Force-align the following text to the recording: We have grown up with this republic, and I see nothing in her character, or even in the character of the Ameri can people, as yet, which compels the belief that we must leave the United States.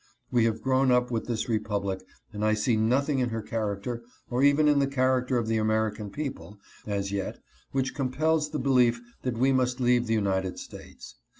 We 0.31 0.45
have 0.45 0.63
grown 0.63 0.89
up 0.89 1.11
with 1.11 1.27
this 1.27 1.47
republic, 1.47 2.01
and 2.33 2.43
I 2.43 2.55
see 2.55 2.75
nothing 2.75 3.19
in 3.19 3.29
her 3.29 3.43
character, 3.43 4.01
or 4.31 4.41
even 4.41 4.67
in 4.67 4.79
the 4.79 4.87
character 4.87 5.37
of 5.37 5.45
the 5.45 5.57
Ameri 5.59 5.93
can 5.93 6.09
people, 6.09 6.57
as 6.87 7.11
yet, 7.11 7.37
which 7.71 7.93
compels 7.93 8.49
the 8.49 8.57
belief 8.57 8.99
that 9.21 9.37
we 9.37 9.51
must 9.51 9.79
leave 9.79 10.07
the 10.07 10.15
United 10.15 10.57
States. 10.57 11.17